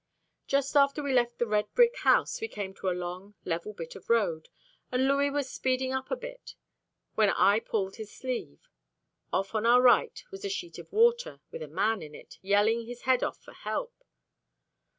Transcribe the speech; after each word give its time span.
Just 0.47 0.75
after 0.75 1.03
we 1.03 1.13
left 1.13 1.37
the 1.37 1.45
red 1.45 1.71
brick 1.75 1.95
house, 1.99 2.41
we 2.41 2.47
came 2.47 2.73
to 2.73 2.89
a 2.89 2.89
long, 2.99 3.35
level 3.45 3.71
bit 3.71 3.95
of 3.95 4.09
road, 4.09 4.49
and 4.91 5.07
Louis 5.07 5.29
was 5.29 5.47
speeding 5.47 5.93
up 5.93 6.09
a 6.09 6.15
bit 6.15 6.55
when 7.13 7.29
I 7.29 7.59
pulled 7.59 7.97
his 7.97 8.11
sleeve. 8.11 8.67
Off 9.31 9.53
on 9.53 9.67
our 9.67 9.79
right 9.79 10.19
was 10.31 10.43
a 10.43 10.49
sheet 10.49 10.79
of 10.79 10.91
water, 10.91 11.39
with 11.51 11.61
a 11.61 11.67
man 11.67 12.01
in 12.01 12.15
it, 12.15 12.39
yelling 12.41 12.87
his 12.87 13.01
head 13.03 13.21
off 13.21 13.43
for 13.43 13.53
help. 13.53 13.93